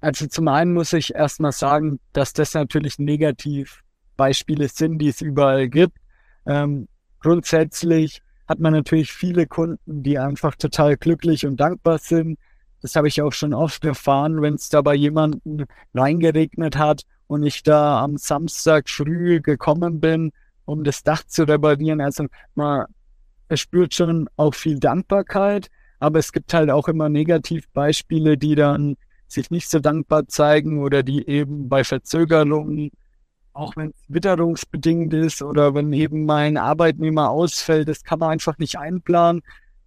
[0.00, 5.68] Also zum einen muss ich erstmal sagen, dass das natürlich Negativbeispiele sind, die es überall
[5.68, 5.96] gibt.
[6.46, 6.88] Ähm,
[7.20, 12.38] grundsätzlich hat man natürlich viele Kunden, die einfach total glücklich und dankbar sind.
[12.80, 17.44] Das habe ich auch schon oft erfahren, wenn es da bei jemandem reingeregnet hat und
[17.44, 20.32] ich da am Samstag früh gekommen bin,
[20.64, 22.00] um das Dach zu reparieren.
[22.00, 22.86] Also man
[23.54, 25.68] spürt schon auch viel Dankbarkeit,
[26.02, 28.96] aber es gibt halt auch immer Negativbeispiele, die dann
[29.28, 32.90] sich nicht so dankbar zeigen oder die eben bei Verzögerungen,
[33.52, 38.58] auch wenn es witterungsbedingt ist oder wenn eben mein Arbeitnehmer ausfällt, das kann man einfach
[38.58, 39.42] nicht einplanen,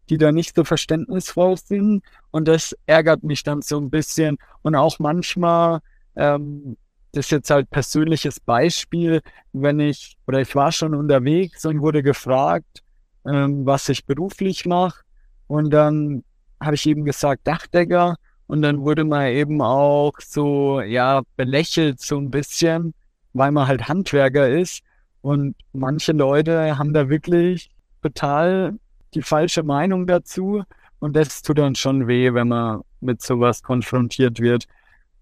[0.09, 2.01] die da nicht so verständnisvoll sind.
[2.31, 4.37] Und das ärgert mich dann so ein bisschen.
[4.61, 5.81] Und auch manchmal,
[6.15, 6.77] ähm,
[7.11, 9.19] das ist jetzt halt persönliches Beispiel,
[9.51, 12.83] wenn ich, oder ich war schon unterwegs und wurde gefragt,
[13.27, 15.04] ähm, was ich beruflich mache.
[15.47, 16.23] Und dann
[16.61, 18.15] habe ich eben gesagt, Dachdecker.
[18.47, 22.93] Und dann wurde man eben auch so, ja, belächelt so ein bisschen,
[23.33, 24.81] weil man halt Handwerker ist.
[25.21, 27.71] Und manche Leute haben da wirklich
[28.03, 28.77] total
[29.15, 30.63] die falsche Meinung dazu.
[30.99, 34.65] Und das tut dann schon weh, wenn man mit sowas konfrontiert wird.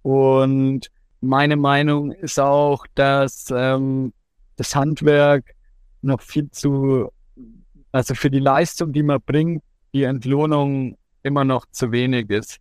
[0.02, 0.90] Und
[1.22, 4.12] meine Meinung ist auch, dass ähm,
[4.58, 5.56] das Handwerk
[6.02, 7.10] noch viel zu,
[7.92, 12.60] also für die Leistung, die man bringt, die Entlohnung immer noch zu wenig ist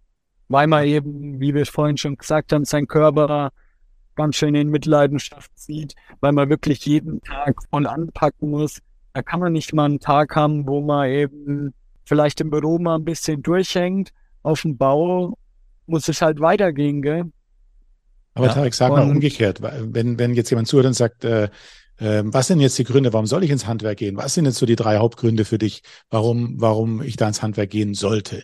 [0.53, 3.51] weil man eben, wie wir vorhin schon gesagt haben, sein Körper
[4.15, 8.81] ganz schön in Mitleidenschaft zieht, weil man wirklich jeden Tag voll anpacken muss.
[9.15, 12.97] Da kann man nicht mal einen Tag haben, wo man eben vielleicht im Büro mal
[12.97, 14.11] ein bisschen durchhängt.
[14.43, 15.39] Auf dem Bau
[15.87, 17.25] muss es halt weitergehen, gell?
[18.35, 21.49] Aber ja, Tarek, sag mal umgekehrt, wenn, wenn jetzt jemand zuhört und sagt, äh,
[22.03, 24.17] äh, was sind jetzt die Gründe, warum soll ich ins Handwerk gehen?
[24.17, 27.71] Was sind jetzt so die drei Hauptgründe für dich, warum, warum ich da ins Handwerk
[27.71, 28.43] gehen sollte?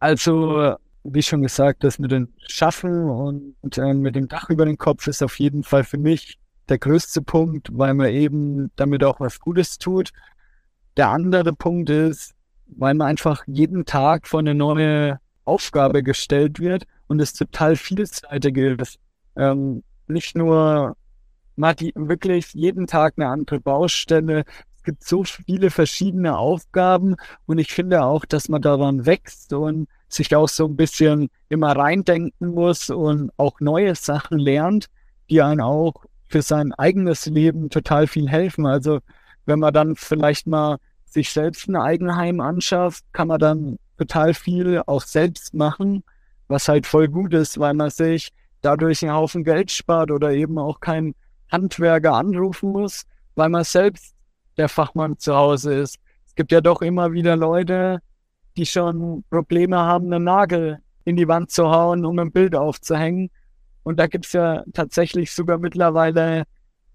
[0.00, 4.64] Also wie schon gesagt, das mit dem Schaffen und, und äh, mit dem Dach über
[4.64, 6.38] den Kopf ist auf jeden Fall für mich
[6.68, 10.10] der größte Punkt, weil man eben damit auch was Gutes tut.
[10.96, 12.34] Der andere Punkt ist,
[12.66, 18.56] weil man einfach jeden Tag vor eine neue Aufgabe gestellt wird und es total vielseitig
[18.56, 18.98] ist.
[19.36, 20.96] Ähm, nicht nur
[21.56, 24.44] man hat wirklich jeden Tag eine andere Baustelle.
[24.76, 27.16] Es gibt so viele verschiedene Aufgaben
[27.46, 31.72] und ich finde auch, dass man daran wächst und sich auch so ein bisschen immer
[31.76, 34.86] reindenken muss und auch neue Sachen lernt,
[35.28, 38.66] die einen auch für sein eigenes Leben total viel helfen.
[38.66, 39.00] Also
[39.46, 44.82] wenn man dann vielleicht mal sich selbst ein Eigenheim anschafft, kann man dann total viel
[44.86, 46.04] auch selbst machen,
[46.48, 50.58] was halt voll gut ist, weil man sich dadurch einen Haufen Geld spart oder eben
[50.58, 51.14] auch kein
[51.50, 53.04] Handwerker anrufen muss,
[53.34, 54.14] weil man selbst
[54.56, 55.98] der Fachmann zu Hause ist.
[56.26, 58.00] Es gibt ja doch immer wieder Leute,
[58.56, 63.30] die schon Probleme haben, einen Nagel in die Wand zu hauen, um ein Bild aufzuhängen.
[63.82, 66.44] Und da gibt es ja tatsächlich sogar mittlerweile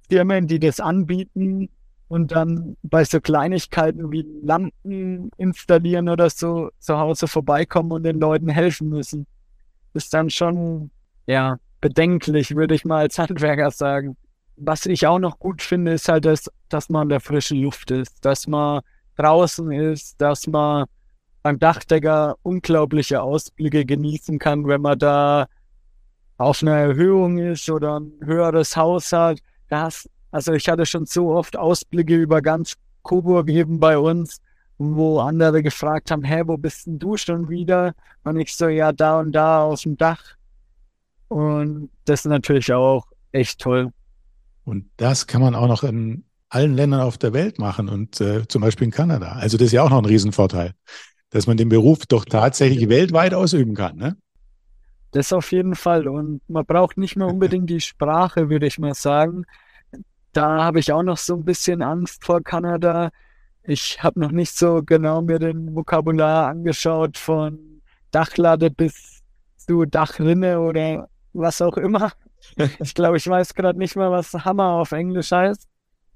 [0.10, 1.70] Firmen, die das anbieten
[2.10, 8.20] und dann bei so Kleinigkeiten wie Lampen installieren oder so zu Hause vorbeikommen und den
[8.20, 9.28] Leuten helfen müssen.
[9.94, 10.92] ist dann schon,
[11.28, 14.18] ja, bedenklich, würde ich mal als Handwerker sagen
[14.64, 17.92] was ich auch noch gut finde, ist halt, dass, dass man in der frischen Luft
[17.92, 18.82] ist, dass man
[19.18, 20.86] draußen ist, dass man
[21.42, 25.48] beim Dachdecker unglaubliche Ausblicke genießen kann, wenn man da
[26.38, 29.40] auf einer Erhöhung ist oder ein höheres Haus hat.
[29.70, 34.40] Das, also ich hatte schon so oft Ausblicke über ganz Coburg eben bei uns,
[34.78, 37.94] wo andere gefragt haben, hä, wo bist denn du schon wieder?
[38.24, 40.22] Und ich so, ja, da und da auf dem Dach.
[41.28, 43.92] Und das ist natürlich auch echt toll.
[44.64, 48.48] Und das kann man auch noch in allen Ländern auf der Welt machen und äh,
[48.48, 49.34] zum Beispiel in Kanada.
[49.34, 50.74] Also das ist ja auch noch ein Riesenvorteil,
[51.30, 53.96] dass man den Beruf doch tatsächlich weltweit ausüben kann.
[53.96, 54.18] Ne?
[55.12, 56.08] Das auf jeden Fall.
[56.08, 59.46] Und man braucht nicht mehr unbedingt die Sprache, würde ich mal sagen.
[60.34, 63.12] Da habe ich auch noch so ein bisschen Angst vor Kanada.
[63.64, 69.22] Ich habe noch nicht so genau mir den Vokabular angeschaut von Dachlade bis
[69.58, 72.12] zu Dachrinne oder was auch immer.
[72.80, 75.68] ich glaube, ich weiß gerade nicht mal, was Hammer auf Englisch heißt.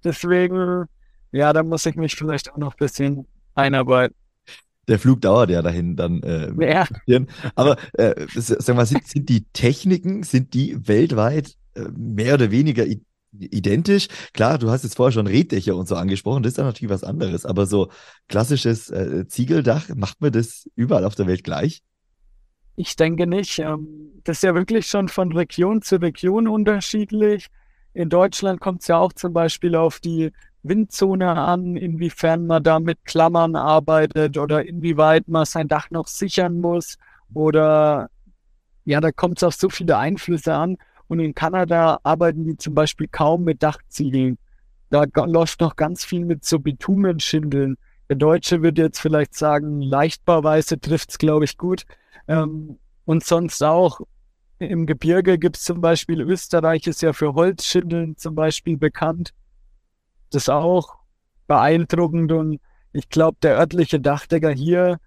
[0.04, 0.86] Deswegen,
[1.32, 4.16] ja, da muss ich mich vielleicht auch noch ein bisschen einarbeiten.
[4.88, 6.22] Der Flug dauert ja dahin dann.
[6.22, 6.86] Äh, ja.
[7.56, 12.86] Aber äh, sag mal, sind, sind die Techniken, sind die weltweit äh, mehr oder weniger
[13.32, 14.08] identisch?
[14.34, 17.04] Klar, du hast jetzt vorher schon Reddächer und so angesprochen, das ist dann natürlich was
[17.04, 17.46] anderes.
[17.46, 17.90] Aber so
[18.28, 21.82] klassisches äh, Ziegeldach, macht man das überall auf der Welt gleich?
[22.76, 23.60] Ich denke nicht.
[23.60, 27.48] Ähm, das ist ja wirklich schon von Region zu Region unterschiedlich.
[27.94, 30.32] In Deutschland kommt es ja auch zum Beispiel auf die
[30.64, 36.60] Windzone an, inwiefern man da mit Klammern arbeitet oder inwieweit man sein Dach noch sichern
[36.60, 36.98] muss.
[37.34, 38.10] Oder
[38.84, 40.78] ja, da kommt es auf so viele Einflüsse an.
[41.08, 44.38] Und in Kanada arbeiten die zum Beispiel kaum mit Dachziegeln.
[44.90, 47.78] Da läuft noch ganz viel mit so Bitumenschindeln.
[48.10, 51.86] Der Deutsche würde jetzt vielleicht sagen, leichtbauweise trifft es, glaube ich, gut.
[52.28, 54.02] Ähm, und sonst auch
[54.60, 59.34] im Gebirge gibt es zum Beispiel, Österreich ist ja für Holzschindeln zum Beispiel bekannt.
[60.32, 60.96] Das ist auch
[61.48, 62.60] beeindruckend und
[62.94, 65.00] ich glaube, der örtliche Dachdecker hier,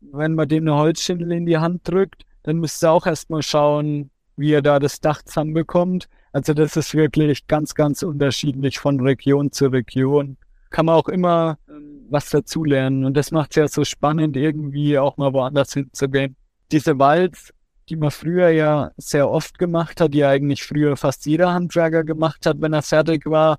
[0.00, 4.52] wenn man dem eine Holzschindel in die Hand drückt, dann müsste auch erstmal schauen, wie
[4.52, 6.08] er da das Dach zusammenbekommt.
[6.32, 10.36] Also das ist wirklich ganz, ganz unterschiedlich von Region zu Region.
[10.70, 14.98] Kann man auch immer ähm, was dazulernen und das macht es ja so spannend, irgendwie
[14.98, 16.36] auch mal woanders hinzugehen
[16.72, 17.52] diese Walz,
[17.88, 22.46] die man früher ja sehr oft gemacht hat, die eigentlich früher fast jeder Handwerker gemacht
[22.46, 23.58] hat, wenn er fertig war,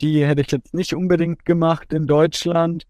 [0.00, 2.84] die hätte ich jetzt nicht unbedingt gemacht in Deutschland.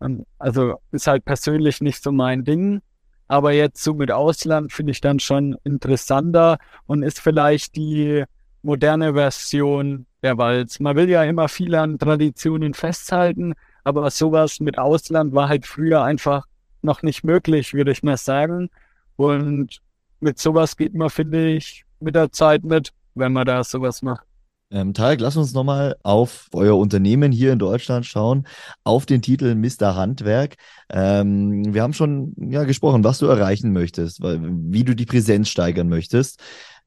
[0.00, 2.82] Ähm, also ist halt persönlich nicht so mein Ding.
[3.28, 8.24] Aber jetzt so mit Ausland finde ich dann schon interessanter und ist vielleicht die
[8.62, 10.78] moderne Version der Walz.
[10.80, 16.02] Man will ja immer viel an Traditionen festhalten, aber sowas mit Ausland war halt früher
[16.02, 16.46] einfach
[16.82, 18.70] noch nicht möglich, würde ich mal sagen.
[19.16, 19.80] Und
[20.20, 24.26] mit sowas geht man, finde ich, mit der Zeit mit, wenn man da sowas macht.
[24.70, 28.48] Ähm, Tarek, lass uns nochmal auf euer Unternehmen hier in Deutschland schauen,
[28.82, 29.94] auf den Titel Mr.
[29.94, 30.56] Handwerk.
[30.90, 35.88] Ähm, wir haben schon ja, gesprochen, was du erreichen möchtest, wie du die Präsenz steigern
[35.88, 36.40] möchtest.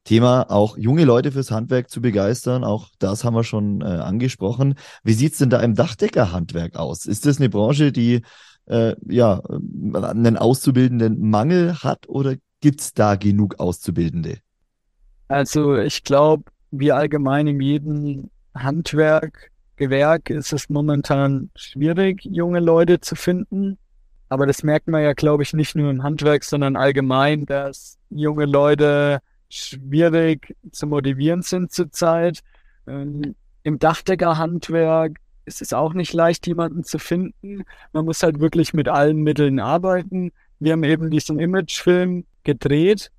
[0.04, 4.74] Thema auch junge Leute fürs Handwerk zu begeistern, auch das haben wir schon äh, angesprochen.
[5.02, 7.06] Wie sieht's denn da im Dachdeckerhandwerk aus?
[7.06, 8.22] Ist das eine Branche, die
[8.70, 14.38] äh, ja, einen auszubildenden Mangel hat oder gibt es da genug Auszubildende?
[15.28, 23.00] Also ich glaube, wie allgemein in jedem Handwerk, Gewerk ist es momentan schwierig, junge Leute
[23.00, 23.78] zu finden.
[24.28, 28.44] Aber das merkt man ja, glaube ich, nicht nur im Handwerk, sondern allgemein, dass junge
[28.44, 32.40] Leute schwierig zu motivieren sind zurzeit.
[32.86, 37.64] Ähm, Im Dachdeckerhandwerk ist es auch nicht leicht, jemanden zu finden.
[37.92, 40.32] Man muss halt wirklich mit allen Mitteln arbeiten.
[40.58, 43.10] Wir haben eben diesen Imagefilm gedreht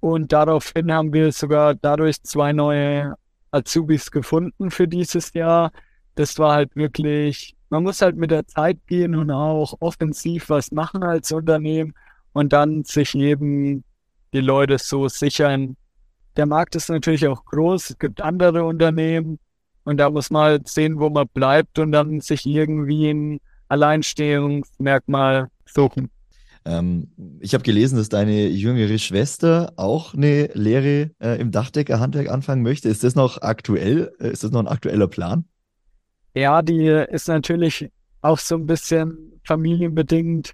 [0.00, 3.14] und daraufhin haben wir sogar dadurch zwei neue
[3.50, 5.72] Azubis gefunden für dieses Jahr.
[6.14, 10.70] Das war halt wirklich man muss halt mit der Zeit gehen und auch offensiv was
[10.70, 11.92] machen als Unternehmen
[12.32, 13.82] und dann sich eben
[14.32, 15.76] die Leute so sichern.
[16.36, 19.40] Der Markt ist natürlich auch groß, es gibt andere Unternehmen
[19.84, 25.48] und da muss man halt sehen, wo man bleibt und dann sich irgendwie ein Alleinstehungsmerkmal
[25.66, 26.10] suchen.
[26.64, 27.08] Ähm,
[27.40, 32.88] ich habe gelesen, dass deine jüngere Schwester auch eine Lehre äh, im Dachdeckerhandwerk anfangen möchte.
[32.88, 34.12] Ist das noch aktuell?
[34.18, 35.44] Äh, ist das noch ein aktueller Plan?
[36.34, 37.90] Ja, die ist natürlich
[38.22, 40.52] auch so ein bisschen familienbedingt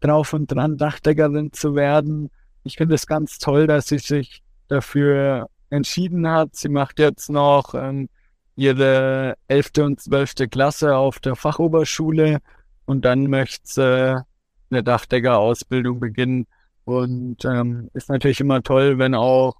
[0.00, 2.30] drauf und dran, Dachdeckerin zu werden.
[2.64, 6.56] Ich finde es ganz toll, dass sie sich dafür entschieden hat.
[6.56, 8.08] Sie macht jetzt noch ähm,
[8.56, 12.40] ihre elfte und zwölfte Klasse auf der Fachoberschule
[12.84, 14.24] und dann möchte sie
[14.70, 16.46] eine Dachdeckerausbildung beginnen.
[16.84, 19.54] Und ähm, ist natürlich immer toll, wenn auch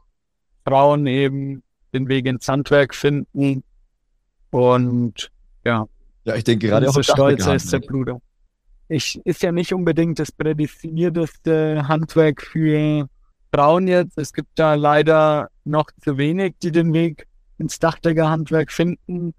[0.67, 1.63] Frauen eben
[1.95, 3.63] den Weg ins Handwerk finden.
[4.51, 5.31] Und
[5.65, 5.87] ja.
[6.25, 8.21] Ja, ich denke gerade auch so stolz ist der Bruder.
[8.89, 13.09] Ich ist ja nicht unbedingt das prädestinierteste Handwerk für
[13.53, 14.19] Frauen jetzt.
[14.19, 17.27] Es gibt da leider noch zu wenig, die den Weg
[17.59, 19.35] ins Dachdeckerhandwerk finden.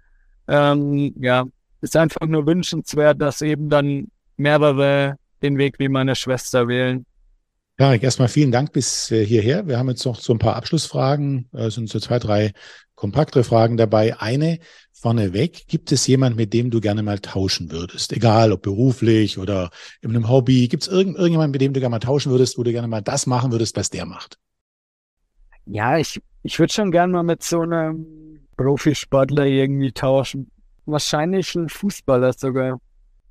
[0.48, 1.44] Ähm, ja,
[1.80, 7.04] ist einfach nur wünschenswert, dass eben dann mehrere den Weg wie meine Schwester wählen.
[7.78, 9.66] Ja, erstmal vielen Dank bis äh, hierher.
[9.66, 12.52] Wir haben jetzt noch so ein paar Abschlussfragen, äh, sind so zwei, drei
[12.94, 14.18] kompaktere Fragen dabei.
[14.20, 14.60] Eine
[14.92, 18.12] vorneweg, gibt es jemand, mit dem du gerne mal tauschen würdest?
[18.12, 20.68] Egal, ob beruflich oder in einem Hobby.
[20.68, 23.02] Gibt es irgend, irgendjemand, mit dem du gerne mal tauschen würdest, wo du gerne mal
[23.02, 24.38] das machen würdest, was der macht?
[25.66, 30.50] Ja, ich, ich würde schon gerne mal mit so einem Profisportler irgendwie tauschen.
[30.86, 32.80] Wahrscheinlich ein Fußballer sogar.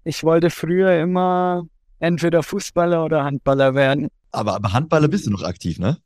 [0.03, 1.65] Ich wollte früher immer
[1.99, 4.09] entweder Fußballer oder Handballer werden.
[4.31, 5.97] Aber, aber Handballer bist du noch aktiv, ne?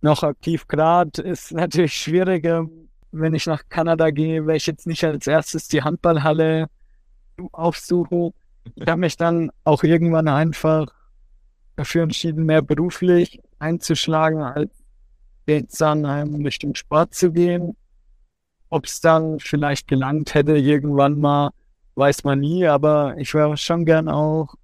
[0.00, 2.66] Noch aktiv gerade ist natürlich schwieriger.
[3.10, 6.68] Wenn ich nach Kanada gehe, werde ich jetzt nicht als erstes die Handballhalle
[7.52, 8.32] aufsuchen.
[8.74, 10.86] Ich habe mich dann auch irgendwann einfach
[11.76, 14.81] dafür entschieden, mehr beruflich einzuschlagen, als
[15.46, 17.76] jetzt dann ähm, Richtung Sport zu gehen.
[18.68, 21.50] Ob es dann vielleicht gelangt hätte irgendwann mal,
[21.94, 24.54] weiß man nie, aber ich wäre schon gern auch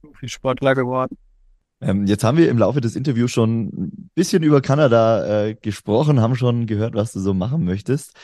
[0.00, 1.16] Profisportler geworden.
[1.82, 6.20] Ähm, jetzt haben wir im Laufe des Interviews schon ein bisschen über Kanada äh, gesprochen,
[6.20, 8.14] haben schon gehört, was du so machen möchtest.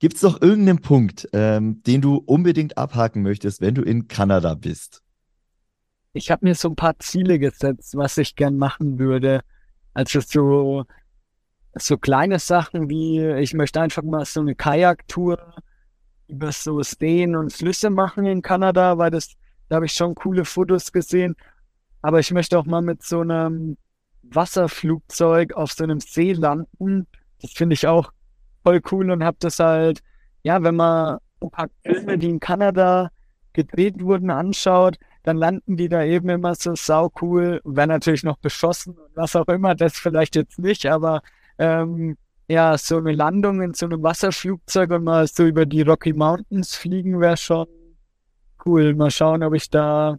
[0.00, 4.54] Gibt es noch irgendeinen Punkt, ähm, den du unbedingt abhaken möchtest, wenn du in Kanada
[4.54, 5.02] bist?
[6.12, 9.42] Ich habe mir so ein paar Ziele gesetzt, was ich gern machen würde.
[9.94, 10.84] Also so,
[11.74, 15.54] so kleine Sachen wie, ich möchte einfach mal so eine Kajaktour
[16.26, 19.34] über so Seen und Flüsse machen in Kanada, weil das,
[19.68, 21.36] da habe ich schon coole Fotos gesehen.
[22.02, 23.76] Aber ich möchte auch mal mit so einem
[24.22, 27.06] Wasserflugzeug auf so einem See landen.
[27.40, 28.12] Das finde ich auch
[28.62, 30.02] voll cool und habe das halt,
[30.42, 33.10] ja, wenn man ein paar Filme, die in Kanada
[33.52, 38.38] gedreht wurden, anschaut, dann landen die da eben immer so sau cool, werden natürlich noch
[38.38, 41.22] beschossen und was auch immer, das vielleicht jetzt nicht, aber
[41.60, 42.16] ähm,
[42.48, 46.74] ja, so eine Landung in so einem Wasserflugzeug und mal so über die Rocky Mountains
[46.74, 47.68] fliegen wäre schon
[48.64, 48.94] cool.
[48.94, 50.16] Mal schauen, ob ich da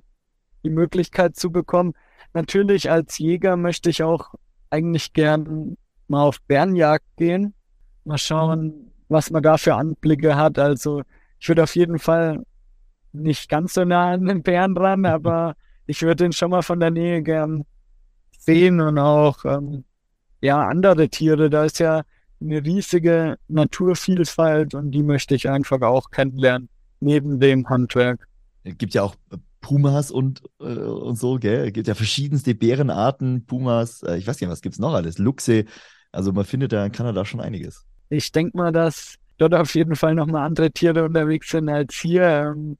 [0.64, 1.94] die Möglichkeit zu bekommen.
[2.34, 4.36] Natürlich als Jäger möchte ich auch
[4.70, 5.78] eigentlich gern
[6.08, 7.54] mal auf Bärenjagd gehen.
[8.06, 10.60] Mal schauen, was man da für Anblicke hat.
[10.60, 11.02] Also
[11.40, 12.44] ich würde auf jeden Fall
[13.14, 15.56] nicht ganz so nah an den Bären ran, aber
[15.88, 17.66] ich würde ihn schon mal von der Nähe gern
[18.38, 19.84] sehen und auch ähm,
[20.42, 21.50] ja andere Tiere.
[21.50, 22.04] Da ist ja
[22.42, 28.28] eine riesige Naturvielfalt und die möchte ich einfach auch kennenlernen neben dem Handwerk.
[28.64, 29.16] Es gibt ja auch
[29.62, 31.68] Pumas und, äh, und so, gell?
[31.68, 34.94] Es gibt ja verschiedenste Bärenarten, Pumas, äh, ich weiß gar nicht, was gibt es noch
[34.94, 35.66] alles, Luchse.
[36.12, 37.86] Also man findet ja in Kanada schon einiges.
[38.10, 42.54] Ich denke mal, dass dort auf jeden Fall nochmal andere Tiere unterwegs sind als hier.
[42.56, 42.78] Ähm,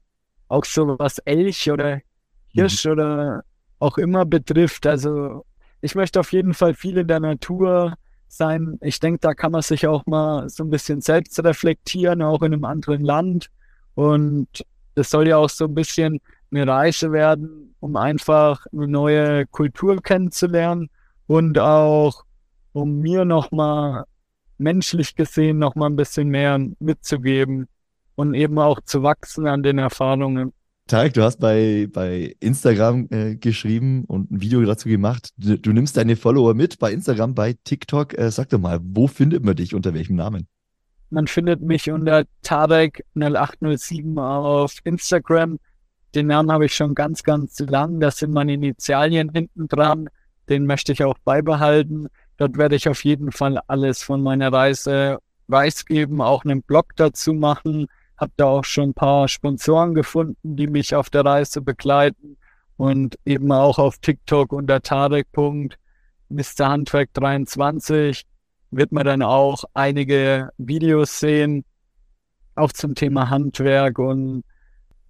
[0.48, 2.00] auch so was Elch oder
[2.48, 2.92] Hirsch mhm.
[2.92, 3.44] oder
[3.78, 4.86] auch immer betrifft.
[4.86, 5.44] Also
[5.82, 7.94] ich möchte auf jeden Fall viel in der Natur
[8.28, 8.78] sein.
[8.80, 12.54] Ich denke, da kann man sich auch mal so ein bisschen selbst reflektieren, auch in
[12.54, 13.50] einem anderen Land.
[13.94, 14.64] Und
[14.94, 16.20] das soll ja auch so ein bisschen
[16.50, 20.88] eine Reise werden, um einfach eine neue Kultur kennenzulernen
[21.26, 22.24] und auch
[22.72, 24.04] um mir nochmal
[24.58, 27.68] menschlich gesehen nochmal ein bisschen mehr mitzugeben
[28.14, 30.52] und eben auch zu wachsen an den Erfahrungen.
[30.92, 35.30] Tarek, du hast bei, bei Instagram äh, geschrieben und ein Video dazu gemacht.
[35.38, 38.18] Du, du, nimmst deine Follower mit bei Instagram, bei TikTok.
[38.18, 39.74] Äh, sag doch mal, wo findet man dich?
[39.74, 40.46] Unter welchem Namen?
[41.08, 45.58] Man findet mich unter Tarek0807 auf Instagram.
[46.14, 47.98] Den Namen habe ich schon ganz, ganz lang.
[47.98, 50.10] Das sind meine Initialien hinten dran.
[50.50, 52.08] Den möchte ich auch beibehalten.
[52.36, 57.32] Dort werde ich auf jeden Fall alles von meiner Reise preisgeben, auch einen Blog dazu
[57.32, 57.86] machen.
[58.22, 62.36] Habe da auch schon ein paar Sponsoren gefunden, die mich auf der Reise begleiten
[62.76, 65.26] und eben auch auf TikTok unter Tarek.
[66.28, 66.68] Mr.
[66.68, 68.24] Handwerk 23
[68.70, 71.64] wird man dann auch einige Videos sehen,
[72.54, 74.44] auch zum Thema Handwerk und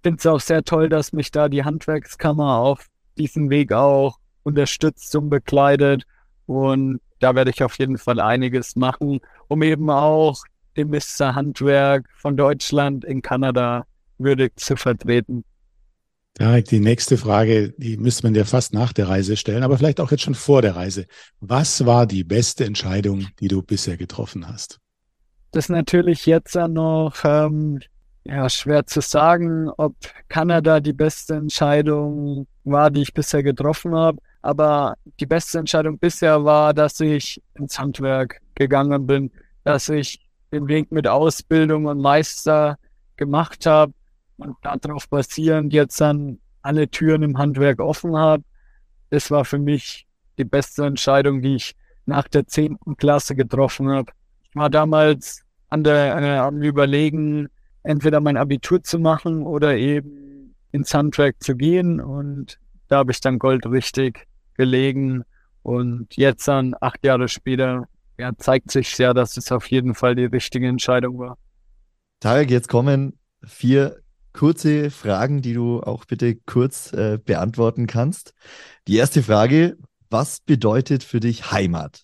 [0.01, 2.87] finde es auch sehr toll, dass mich da die Handwerkskammer auf
[3.19, 6.07] diesem Weg auch unterstützt und bekleidet.
[6.47, 10.43] Und da werde ich auf jeden Fall einiges machen, um eben auch
[10.77, 11.35] dem Mr.
[11.35, 13.85] Handwerk von Deutschland in Kanada
[14.17, 15.43] würdig zu vertreten.
[16.35, 20.01] Tarek, die nächste Frage, die müsste man dir fast nach der Reise stellen, aber vielleicht
[20.01, 21.05] auch jetzt schon vor der Reise.
[21.39, 24.79] Was war die beste Entscheidung, die du bisher getroffen hast?
[25.51, 27.79] Das ist natürlich jetzt noch ähm,
[28.23, 29.95] ja, schwer zu sagen, ob
[30.27, 34.17] Kanada die beste Entscheidung war, die ich bisher getroffen habe.
[34.41, 39.31] Aber die beste Entscheidung bisher war, dass ich ins Handwerk gegangen bin,
[39.63, 40.22] dass ich
[40.53, 42.77] den Weg mit Ausbildung und Meister
[43.17, 43.93] gemacht habe
[44.37, 48.43] und darauf basierend jetzt dann alle Türen im Handwerk offen habe.
[49.09, 51.75] Das war für mich die beste Entscheidung, die ich
[52.05, 54.11] nach der zehnten Klasse getroffen habe.
[54.43, 57.49] Ich war damals an der, äh, am Überlegen,
[57.81, 61.99] entweder mein Abitur zu machen oder eben ins Handwerk zu gehen.
[61.99, 65.23] Und da habe ich dann Gold richtig gelegen.
[65.63, 67.87] Und jetzt dann, acht Jahre später,
[68.17, 71.37] ja, zeigt sich ja, dass es auf jeden Fall die richtige Entscheidung war.
[72.19, 73.97] Tarek, jetzt kommen vier
[74.31, 78.33] kurze Fragen, die du auch bitte kurz äh, beantworten kannst.
[78.87, 79.77] Die erste Frage,
[80.09, 82.03] was bedeutet für dich Heimat?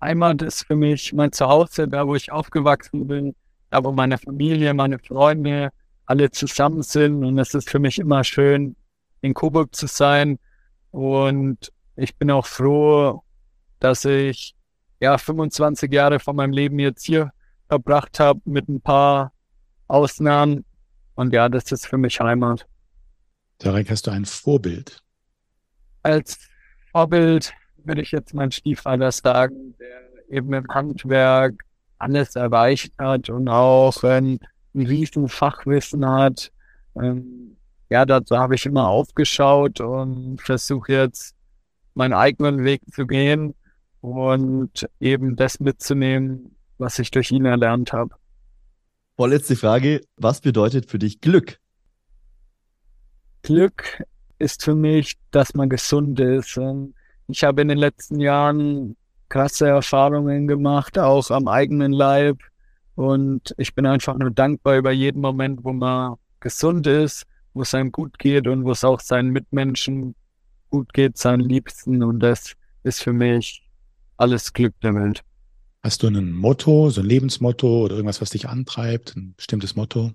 [0.00, 3.34] Heimat ist für mich mein Zuhause, da wo ich aufgewachsen bin
[3.72, 5.70] da wo meine Familie, meine Freunde
[6.04, 7.24] alle zusammen sind.
[7.24, 8.76] Und es ist für mich immer schön,
[9.22, 10.38] in Coburg zu sein.
[10.90, 13.22] Und ich bin auch froh,
[13.80, 14.54] dass ich
[15.02, 17.32] ja 25 Jahre von meinem Leben jetzt hier
[17.68, 19.32] verbracht habe mit ein paar
[19.88, 20.64] Ausnahmen.
[21.16, 22.66] Und ja, das ist für mich Heimat.
[23.58, 25.02] Tarek, hast du ein Vorbild?
[26.04, 26.38] Als
[26.92, 27.52] Vorbild
[27.84, 31.54] würde ich jetzt meinen Stiefvater sagen, der eben im Handwerk
[31.98, 34.38] alles erreicht hat und auch ein
[34.74, 36.52] riesen Fachwissen hat.
[36.96, 37.56] Ähm,
[37.90, 41.34] ja, dazu habe ich immer aufgeschaut und versuche jetzt
[41.94, 43.54] meinen eigenen Weg zu gehen
[44.02, 48.14] und eben das mitzunehmen, was ich durch ihn erlernt habe.
[49.16, 50.00] Vorletzte Frage.
[50.16, 51.58] Was bedeutet für dich Glück?
[53.42, 54.02] Glück
[54.38, 56.58] ist für mich, dass man gesund ist.
[57.28, 58.96] Ich habe in den letzten Jahren
[59.28, 62.38] krasse Erfahrungen gemacht, auch am eigenen Leib.
[62.96, 67.24] Und ich bin einfach nur dankbar über jeden Moment, wo man gesund ist,
[67.54, 70.16] wo es einem gut geht und wo es auch seinen Mitmenschen
[70.70, 72.02] gut geht, seinen Liebsten.
[72.02, 73.61] Und das ist für mich
[74.22, 75.22] alles Glück der Welt.
[75.82, 80.12] Hast du ein Motto, so ein Lebensmotto oder irgendwas, was dich antreibt, ein bestimmtes Motto?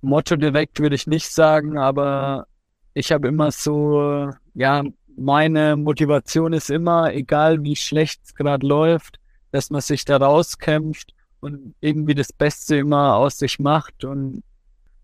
[0.00, 2.46] Motto direkt würde ich nicht sagen, aber
[2.94, 4.82] ich habe immer so, ja,
[5.16, 9.20] meine Motivation ist immer, egal wie schlecht es gerade läuft,
[9.52, 14.42] dass man sich da rauskämpft und irgendwie das Beste immer aus sich macht und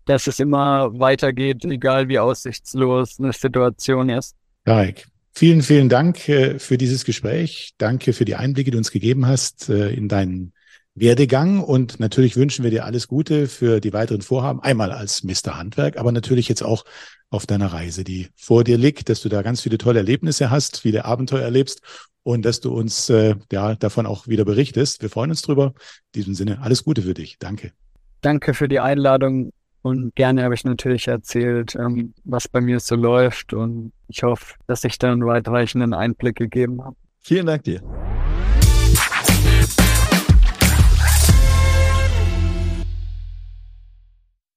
[0.05, 4.35] dass es immer weitergeht, egal wie aussichtslos eine Situation ist.
[4.65, 7.73] Tarek, vielen, vielen Dank äh, für dieses Gespräch.
[7.77, 10.53] Danke für die Einblicke, die du uns gegeben hast äh, in deinen
[10.95, 14.61] Werdegang und natürlich wünschen wir dir alles Gute für die weiteren Vorhaben.
[14.61, 15.57] Einmal als Mr.
[15.57, 16.85] Handwerk, aber natürlich jetzt auch
[17.29, 20.79] auf deiner Reise, die vor dir liegt, dass du da ganz viele tolle Erlebnisse hast,
[20.79, 21.81] viele Abenteuer erlebst
[22.23, 25.01] und dass du uns äh, ja davon auch wieder berichtest.
[25.01, 25.73] Wir freuen uns drüber.
[26.13, 27.37] In diesem Sinne alles Gute für dich.
[27.39, 27.73] Danke.
[28.21, 29.51] Danke für die Einladung
[29.85, 34.55] und gerne habe ich natürlich erzählt, ähm, was bei mir so läuft und ich hoffe,
[34.65, 36.95] dass ich da einen weitreichenden Einblick gegeben habe.
[37.21, 37.81] Vielen Dank dir.